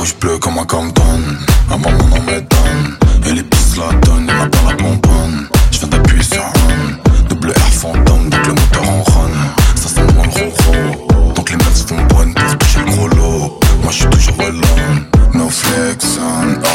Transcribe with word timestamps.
rouge 0.00 0.16
bleu 0.18 0.38
comme 0.38 0.56
un 0.56 0.64
Compton. 0.64 1.20
Avant 1.70 1.90
mon 1.90 2.08
nom 2.08 2.22
m'étonne. 2.22 2.96
Et 3.26 3.32
les 3.32 3.42
pistes 3.42 3.76
la 3.76 3.92
donnent, 4.00 4.26
y'en 4.26 4.44
a 4.44 4.46
pas 4.46 4.70
la 4.70 4.76
pomponne. 4.76 5.46
Je 5.70 5.78
viens 5.78 5.88
d'appuyer 5.88 6.22
sur 6.22 6.42
un 6.42 7.28
Double 7.28 7.50
R 7.50 7.72
fantôme, 7.72 8.30
donc 8.30 8.46
le 8.46 8.54
moteur 8.54 8.88
en 8.88 9.02
run. 9.02 9.30
Ça 9.76 9.88
sent 9.88 10.00
loin 10.14 10.24
le 10.24 10.44
roro. 10.64 11.32
Donc 11.34 11.50
les 11.50 11.56
meufs 11.56 11.86
font 11.86 12.02
bonnes 12.14 12.32
pour 12.32 12.48
se 12.48 12.56
toucher 12.56 12.80
le 12.86 12.92
gros 12.92 13.08
lot. 13.08 13.60
Moi 13.82 13.92
j'suis 13.92 14.06
toujours 14.06 14.40
alone. 14.40 15.04
No 15.34 15.48
flex 15.48 16.18
on, 16.18 16.60
oh, 16.64 16.66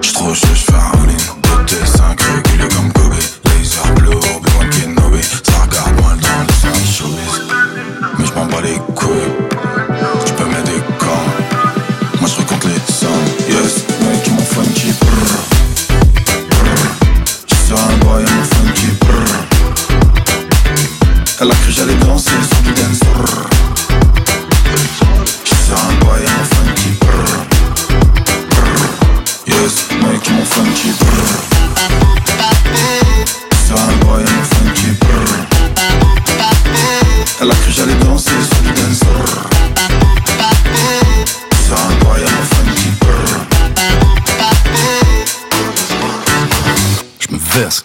j'suis 0.00 0.12
trop 0.14 0.34
chaud, 0.34 0.46
j'fais 0.54 0.72
un 0.72 0.76
all 0.76 1.35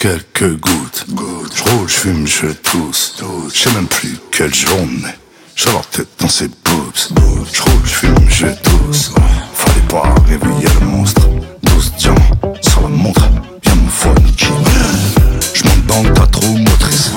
quelques 0.02 0.60
gouttes. 0.60 1.06
gouttes. 1.10 1.54
Je 1.56 1.64
roule, 1.64 1.88
je 1.88 1.94
fume, 1.94 2.28
je 2.28 2.48
tousse. 2.48 3.22
Je 3.54 3.60
sais 3.60 3.72
même 3.76 3.86
plus 3.86 4.18
quelle 4.32 4.54
journée. 4.54 5.14
J'ai 5.56 5.72
la 5.72 5.82
tête 5.92 6.08
dans 6.20 6.28
ses 6.28 6.48
boobs. 6.48 7.46
Je 7.54 7.62
roule, 7.62 7.82
je 7.86 7.94
fume, 7.94 8.16
je 8.28 8.48
tousse. 8.48 9.12
Fallait 9.54 9.88
pas 9.88 10.16
réveiller 10.28 10.68
le 10.80 10.88
monstre. 10.88 11.30
12 11.62 11.94
diamants 12.00 12.56
sur 12.62 12.82
la 12.82 12.88
montre. 12.88 13.30
Y'a 13.64 13.76
mon 13.76 13.90
phone 13.90 14.32
qui. 14.36 14.48
Je 15.54 15.64
monte 15.66 15.86
dans 15.86 16.26
ta 16.26 16.40
roue 16.40 16.58
motrice. 16.58 17.12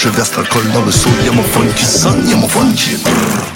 Przygwiazdar 0.00 0.48
kolnowy, 0.48 0.92
sól, 0.92 1.12
jamofonki, 1.24 1.86
son, 1.86 2.30
jamofonki 2.30 2.98
brrr. 2.98 3.49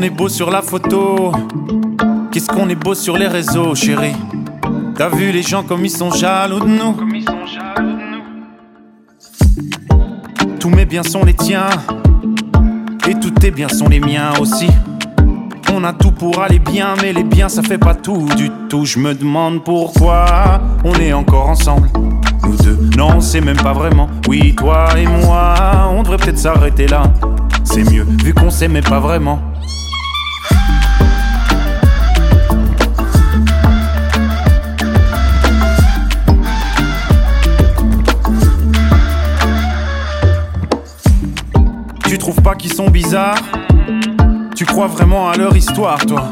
Qu'on 0.00 0.06
est 0.06 0.10
beau 0.10 0.30
sur 0.30 0.50
la 0.50 0.62
photo? 0.62 1.30
Qu'est-ce 2.32 2.46
qu'on 2.46 2.70
est 2.70 2.74
beau 2.74 2.94
sur 2.94 3.18
les 3.18 3.26
réseaux, 3.26 3.74
chérie? 3.74 4.16
T'as 4.96 5.10
vu 5.10 5.30
les 5.30 5.42
gens 5.42 5.62
comme 5.62 5.84
ils 5.84 5.90
sont 5.90 6.10
jaloux 6.10 6.60
de 6.60 6.68
nous? 6.68 6.96
Tous 10.58 10.70
mes 10.70 10.86
biens 10.86 11.02
sont 11.02 11.22
les 11.22 11.34
tiens 11.34 11.68
Et 13.08 13.14
tous 13.14 13.30
tes 13.30 13.50
biens 13.50 13.68
sont 13.68 13.88
les 13.88 14.00
miens 14.00 14.32
aussi 14.40 14.68
on 15.72 15.84
a 15.84 15.92
tout 15.92 16.10
pour 16.10 16.42
aller 16.42 16.58
bien, 16.58 16.94
mais 17.00 17.12
les 17.12 17.22
biens 17.22 17.48
ça 17.48 17.62
fait 17.62 17.78
pas 17.78 17.94
tout 17.94 18.26
du 18.36 18.50
tout. 18.68 18.84
Je 18.84 18.98
me 18.98 19.14
demande 19.14 19.62
pourquoi 19.62 20.60
on 20.82 20.92
est 20.94 21.12
encore 21.12 21.48
ensemble. 21.48 21.88
Nous 22.42 22.56
deux, 22.56 22.90
non, 22.98 23.20
c'est 23.20 23.40
même 23.40 23.56
pas 23.56 23.72
vraiment. 23.72 24.08
Oui, 24.26 24.52
toi 24.56 24.88
et 24.98 25.06
moi, 25.06 25.54
on 25.92 26.02
devrait 26.02 26.16
peut-être 26.16 26.38
s'arrêter 26.38 26.88
là. 26.88 27.04
C'est 27.62 27.88
mieux, 27.88 28.04
vu 28.24 28.34
qu'on 28.34 28.50
s'aimait 28.50 28.82
pas 28.82 28.98
vraiment. 28.98 29.49
Trouves 42.20 42.42
pas 42.42 42.54
qu'ils 42.54 42.72
sont 42.72 42.90
bizarres 42.90 43.42
Tu 44.54 44.66
crois 44.66 44.86
vraiment 44.86 45.30
à 45.30 45.36
leur 45.36 45.56
histoire, 45.56 45.98
toi 46.06 46.30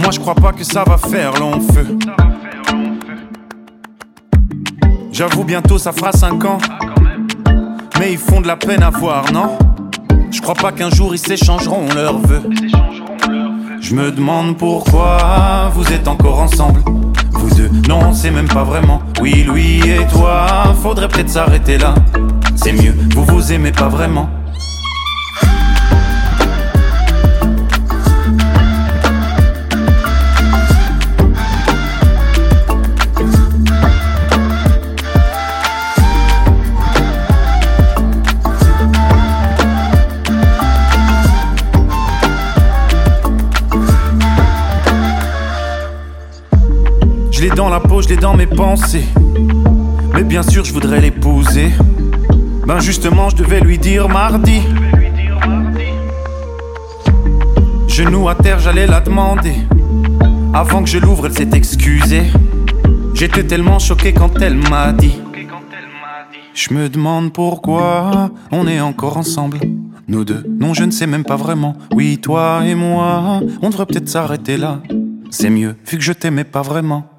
Moi, 0.00 0.10
je 0.12 0.20
crois 0.20 0.34
pas 0.34 0.52
que 0.52 0.64
ça 0.64 0.84
va 0.84 0.98
faire 0.98 1.32
long 1.40 1.60
feu. 1.60 1.98
J'avoue, 5.10 5.44
bientôt 5.44 5.78
ça 5.78 5.92
fera 5.92 6.12
5 6.12 6.44
ans. 6.44 6.58
Mais 7.98 8.12
ils 8.12 8.18
font 8.18 8.40
de 8.40 8.46
la 8.46 8.56
peine 8.56 8.82
à 8.82 8.90
voir, 8.90 9.32
non? 9.32 9.58
Je 10.30 10.40
crois 10.40 10.54
pas 10.54 10.72
qu'un 10.72 10.90
jour 10.90 11.14
ils 11.14 11.18
s'échangeront 11.18 11.86
leurs 11.94 12.18
vœux. 12.18 12.42
Je 13.80 13.94
me 13.94 14.10
demande 14.10 14.56
pourquoi 14.56 15.70
vous 15.74 15.90
êtes 15.92 16.08
encore 16.08 16.40
ensemble. 16.40 16.80
Vous 17.32 17.54
deux, 17.54 17.70
non, 17.88 18.12
c'est 18.12 18.30
même 18.30 18.48
pas 18.48 18.64
vraiment. 18.64 19.02
Oui, 19.20 19.44
lui 19.44 19.78
et 19.78 20.06
toi, 20.12 20.74
faudrait 20.82 21.08
peut-être 21.08 21.30
s'arrêter 21.30 21.78
là. 21.78 21.94
C'est 22.56 22.72
mieux, 22.72 22.94
vous 23.14 23.24
vous 23.24 23.52
aimez 23.52 23.72
pas 23.72 23.88
vraiment. 23.88 24.28
Je 47.42 47.48
l'ai 47.48 47.56
dans 47.56 47.70
la 47.70 47.80
peau, 47.80 48.00
je 48.00 48.08
l'ai 48.08 48.16
dans 48.16 48.36
mes 48.36 48.46
pensées. 48.46 49.04
Mais 50.14 50.22
bien 50.22 50.44
sûr, 50.44 50.64
je 50.64 50.72
voudrais 50.72 51.00
l'épouser. 51.00 51.72
Ben 52.68 52.78
justement, 52.78 53.30
je 53.30 53.34
devais 53.34 53.58
lui 53.58 53.78
dire 53.78 54.08
mardi. 54.08 54.62
Genou 57.88 58.28
à 58.28 58.36
terre, 58.36 58.60
j'allais 58.60 58.86
la 58.86 59.00
demander. 59.00 59.54
Avant 60.54 60.84
que 60.84 60.88
je 60.88 60.98
l'ouvre, 60.98 61.26
elle 61.26 61.32
s'est 61.32 61.50
excusée. 61.52 62.30
J'étais 63.14 63.42
tellement 63.42 63.80
choqué 63.80 64.12
quand 64.12 64.40
elle 64.40 64.54
m'a 64.54 64.92
dit. 64.92 65.20
Je 66.54 66.72
me 66.72 66.88
demande 66.88 67.32
pourquoi 67.32 68.30
on 68.52 68.68
est 68.68 68.80
encore 68.80 69.16
ensemble. 69.16 69.58
Nous 70.06 70.24
deux, 70.24 70.44
non, 70.60 70.74
je 70.74 70.84
ne 70.84 70.92
sais 70.92 71.08
même 71.08 71.24
pas 71.24 71.34
vraiment. 71.34 71.74
Oui, 71.92 72.18
toi 72.18 72.60
et 72.64 72.76
moi, 72.76 73.40
on 73.62 73.70
devrait 73.70 73.86
peut-être 73.86 74.08
s'arrêter 74.08 74.56
là. 74.56 74.80
C'est 75.30 75.50
mieux, 75.50 75.74
vu 75.90 75.98
que 75.98 76.04
je 76.04 76.12
t'aimais 76.12 76.44
pas 76.44 76.62
vraiment. 76.62 77.11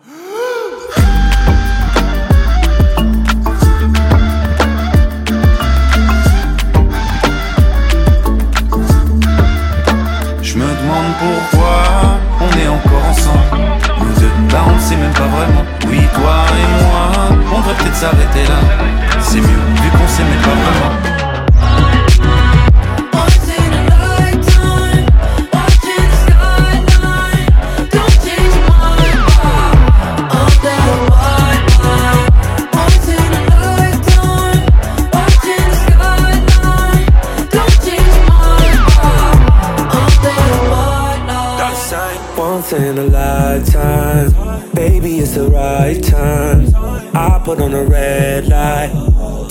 Pourquoi 11.24 12.20
on 12.42 12.58
est 12.58 12.68
encore 12.68 13.06
ensemble. 13.10 13.64
Nous 14.00 14.20
deux, 14.20 14.54
là 14.54 14.62
on 14.68 14.76
ne 14.76 14.80
sait 14.80 14.96
même 14.96 15.14
pas 15.14 15.28
vraiment. 15.28 15.64
Oui, 15.88 16.00
toi 16.14 16.46
et 16.60 16.84
moi, 16.84 17.38
on 17.54 17.60
devrait 17.60 17.76
peut-être 17.76 17.96
s'arrêter 17.96 18.44
là. 18.48 18.60
C'est 19.22 19.40
mieux, 19.40 19.64
vu 19.82 19.90
qu'on 19.92 20.08
s'aimait 20.08 20.42
pas 20.44 20.50
vraiment. 20.50 21.13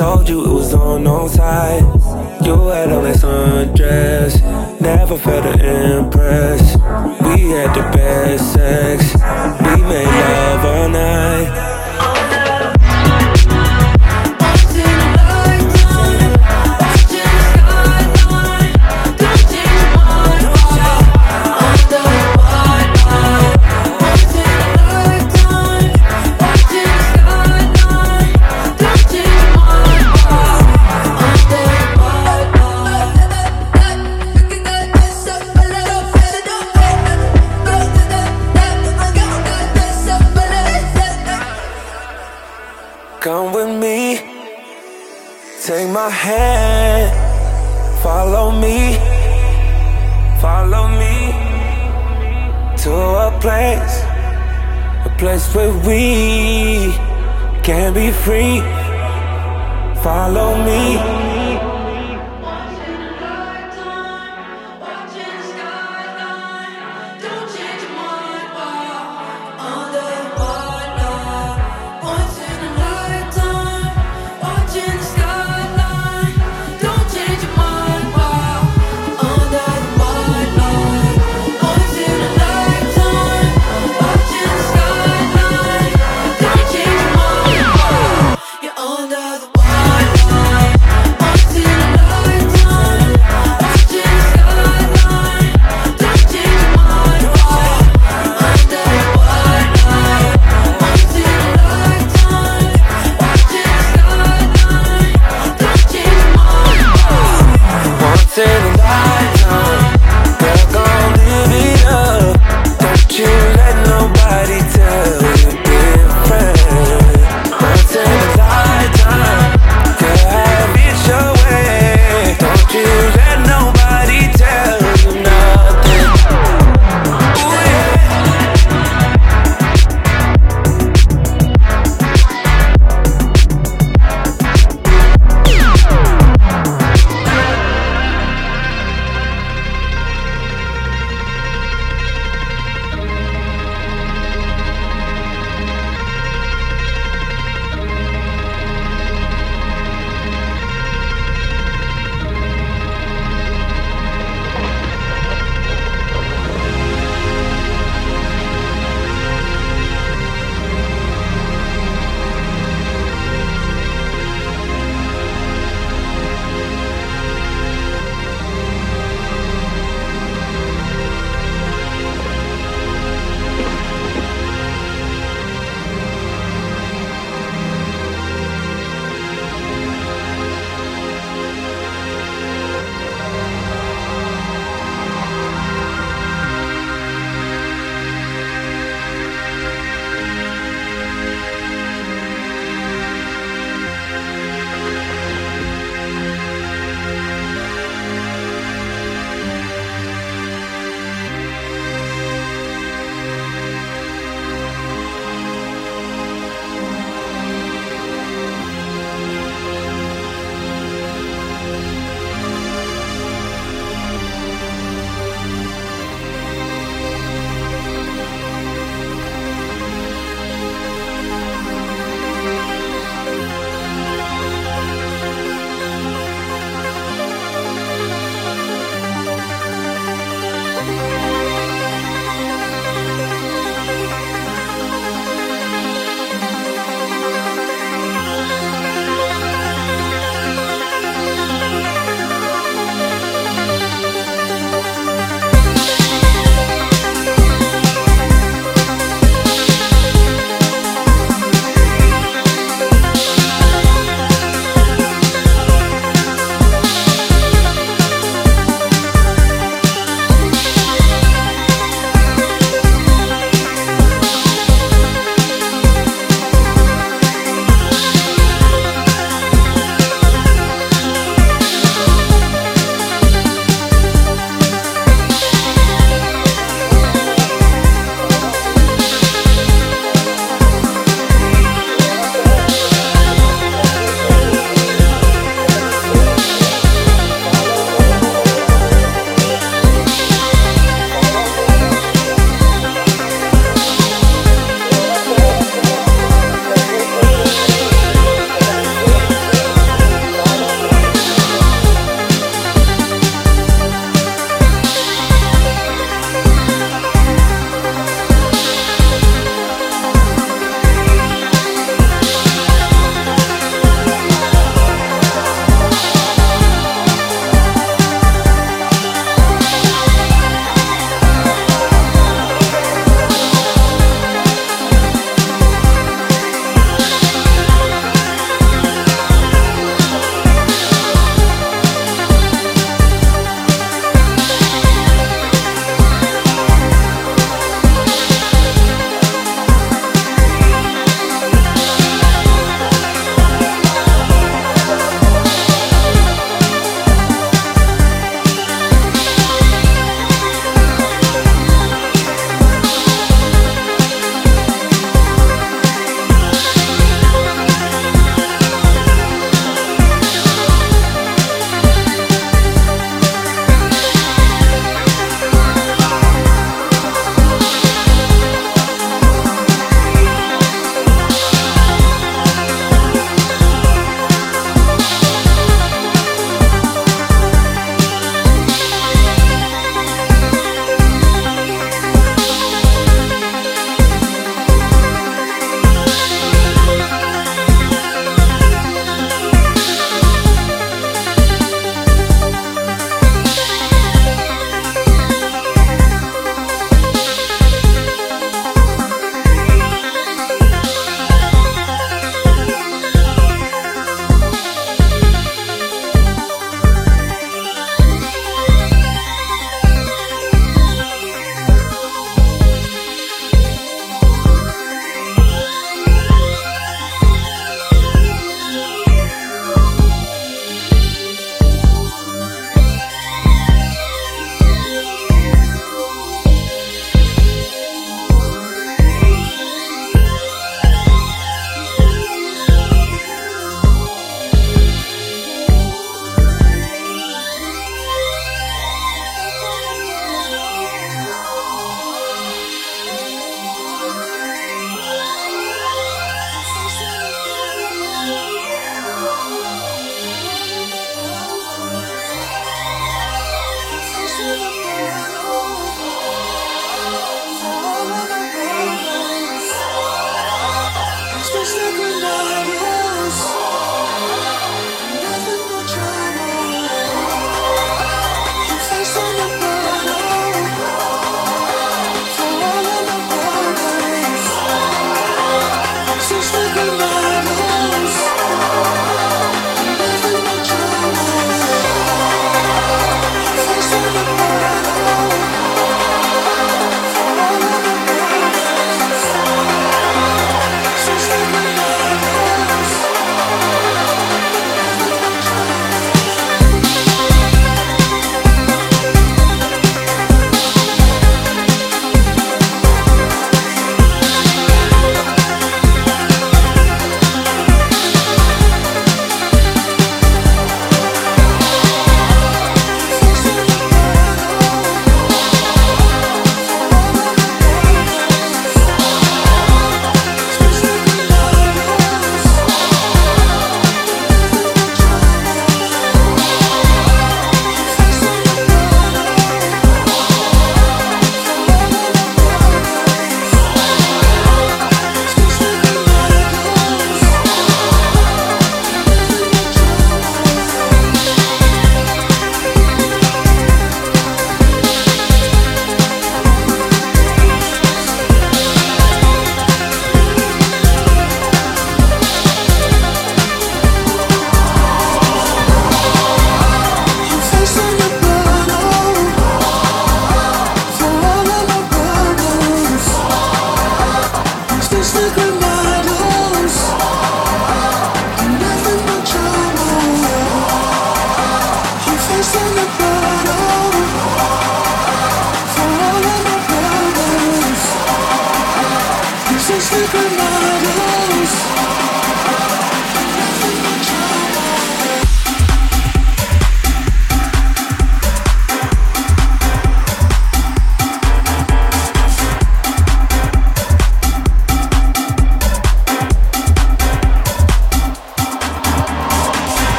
Told 0.00 0.26
you 0.30 0.42
it 0.42 0.54
was 0.54 0.72
on 0.72 1.04
no 1.04 1.28
side. 1.28 1.82
You 2.42 2.68
had 2.68 2.90
on 2.90 3.04
that 3.04 3.16
sundress, 3.16 4.32
never 4.80 5.18
felt 5.18 5.44
impressed. 5.60 6.76
We 7.24 7.50
had 7.50 7.70
the 7.76 7.82
best 7.92 8.54
sex, 8.54 8.69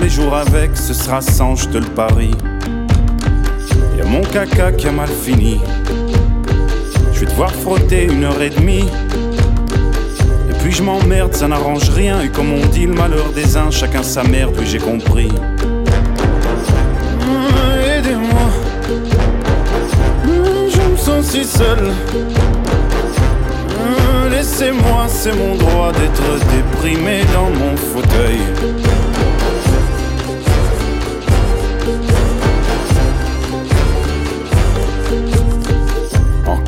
les 0.00 0.08
jours 0.08 0.34
avec, 0.34 0.76
ce 0.76 0.94
sera 0.94 1.20
sans, 1.20 1.56
je 1.56 1.68
te 1.68 1.76
le 1.78 1.84
parie. 1.84 2.30
Y 3.96 4.00
a 4.00 4.04
mon 4.04 4.22
caca 4.22 4.72
qui 4.72 4.86
a 4.88 4.92
mal 4.92 5.08
fini. 5.08 5.60
Je 7.12 7.20
vais 7.20 7.26
devoir 7.26 7.52
frotter 7.52 8.04
une 8.04 8.24
heure 8.24 8.40
et 8.40 8.48
demie. 8.50 8.88
Et 10.50 10.54
puis 10.62 10.72
je 10.72 10.82
m'emmerde, 10.82 11.34
ça 11.34 11.48
n'arrange 11.48 11.90
rien. 11.90 12.20
Et 12.22 12.28
comme 12.30 12.50
on 12.52 12.66
dit, 12.66 12.86
le 12.86 12.94
malheur 12.94 13.30
des 13.34 13.56
uns, 13.58 13.70
chacun 13.70 14.02
sa 14.02 14.24
merde, 14.24 14.54
oui 14.58 14.64
j'ai 14.66 14.78
compris. 14.78 15.28
Mmh, 17.20 17.98
Aidez-moi. 17.98 18.48
Mmh, 20.24 20.70
Je 20.74 20.80
me 20.90 20.96
sens 20.96 21.26
si 21.26 21.44
seul. 21.44 21.78
Mmh, 23.68 24.30
Laissez-moi, 24.30 25.06
c'est 25.08 25.36
mon 25.36 25.56
droit 25.56 25.92
d'être 25.92 26.38
déprimé 26.54 27.20
dans 27.34 27.50
mon 27.50 27.76
fauteuil. 27.76 28.40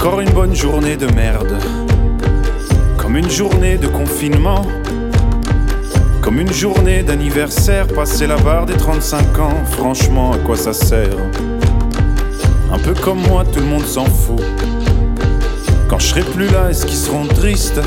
Encore 0.07 0.21
une 0.21 0.31
bonne 0.31 0.55
journée 0.55 0.97
de 0.97 1.07
merde. 1.17 1.59
Comme 2.97 3.17
une 3.17 3.29
journée 3.29 3.77
de 3.77 3.89
confinement. 3.89 4.65
Comme 6.23 6.39
une 6.39 6.53
journée 6.53 7.03
d'anniversaire, 7.03 7.89
passer 7.89 8.29
la 8.29 8.37
barre 8.37 8.67
des 8.67 8.77
35 8.77 9.41
ans, 9.41 9.65
franchement, 9.73 10.31
à 10.31 10.39
quoi 10.39 10.55
ça 10.57 10.73
sert? 10.73 11.17
Un 12.73 12.79
peu 12.79 12.95
comme 12.95 13.19
moi, 13.27 13.43
tout 13.53 13.59
le 13.59 13.67
monde 13.67 13.85
s'en 13.85 14.05
fout. 14.05 14.41
Quand 15.89 15.99
je 15.99 16.07
serai 16.07 16.23
plus 16.23 16.51
là, 16.51 16.71
est-ce 16.71 16.87
qu'ils 16.87 16.99
seront 16.99 17.27
tristes? 17.27 17.81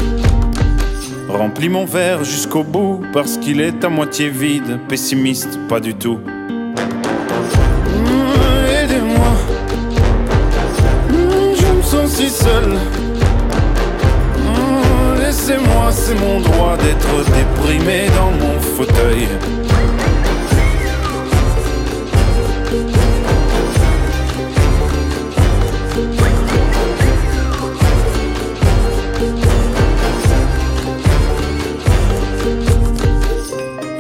Remplis 1.30 1.70
mon 1.70 1.86
verre 1.86 2.26
jusqu'au 2.26 2.66
bout, 2.66 3.02
parce 3.14 3.38
qu'il 3.38 3.62
est 3.62 3.82
à 3.86 3.88
moitié 3.88 4.28
vide, 4.28 4.78
pessimiste, 4.90 5.58
pas 5.70 5.80
du 5.80 5.94
tout. 5.94 6.20
Mmh, 12.50 12.78
Laissez-moi, 15.20 15.92
c'est 15.92 16.16
mon 16.16 16.40
droit 16.40 16.76
d'être 16.78 17.24
déprimé 17.32 18.08
dans 18.16 18.32
mon 18.32 18.60
fauteuil. 18.60 19.28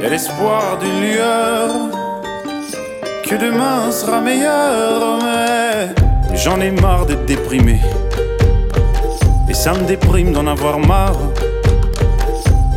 Y 0.02 0.06
a 0.06 0.10
l'espoir 0.10 0.80
d'une 0.80 1.02
lueur 1.02 1.70
que 3.24 3.36
demain 3.36 3.92
sera 3.92 4.22
meilleur, 4.22 5.20
mais 5.22 6.38
j'en 6.38 6.60
ai 6.60 6.72
marre 6.72 7.06
d'être 7.06 7.26
déprimé. 7.26 7.80
Ça 9.60 9.74
me 9.74 9.86
déprime 9.86 10.32
d'en 10.32 10.48
avoir 10.48 10.80
marre. 10.80 11.20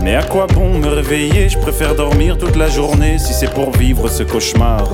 Mais 0.02 0.16
à 0.16 0.24
quoi 0.24 0.48
bon 0.48 0.80
me 0.80 0.88
réveiller? 0.88 1.48
Je 1.48 1.56
préfère 1.56 1.94
dormir 1.94 2.36
toute 2.36 2.56
la 2.56 2.68
journée 2.68 3.20
si 3.20 3.32
c'est 3.32 3.54
pour 3.54 3.70
vivre 3.70 4.08
ce 4.08 4.24
cauchemar. 4.24 4.88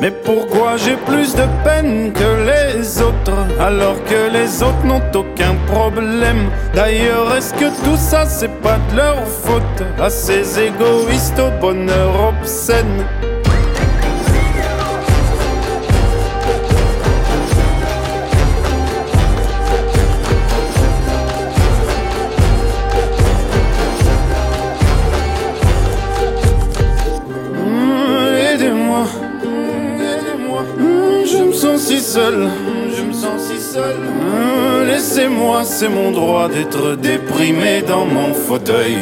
Mais 0.00 0.12
pourquoi 0.12 0.76
j'ai 0.76 0.94
plus 0.94 1.34
de 1.34 1.42
peine 1.64 2.12
que 2.12 2.46
les 2.46 3.02
autres 3.02 3.40
alors 3.58 3.96
que 4.04 4.32
les 4.32 4.62
autres 4.62 4.84
n'ont 4.84 5.02
aucun 5.16 5.56
problème? 5.66 6.48
D'ailleurs, 6.72 7.34
est-ce 7.36 7.52
que 7.52 7.68
tout 7.84 7.96
ça 7.96 8.24
c'est 8.24 8.62
pas 8.62 8.78
de 8.92 8.98
leur 8.98 9.26
faute? 9.26 9.82
À 10.00 10.10
ces 10.10 10.60
égoïstes 10.60 11.40
au 11.40 11.50
bonheur 11.60 12.12
obscène 12.28 13.04
c'est 35.80 35.88
mon 35.88 36.10
droit 36.10 36.46
d'être 36.46 36.94
déprimé 36.96 37.80
dans 37.80 38.04
mon 38.04 38.34
fauteuil. 38.34 38.98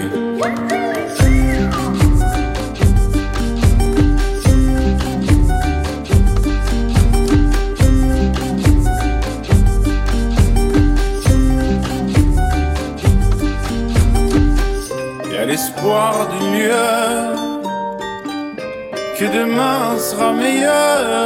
Y 15.33 15.37
a 15.37 15.45
l'espoir 15.47 16.29
d'une 16.31 16.53
lueur 16.61 17.37
que 19.19 19.25
demain 19.37 19.99
sera 19.99 20.33
meilleur. 20.33 21.19